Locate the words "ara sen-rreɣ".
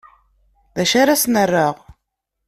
1.01-1.75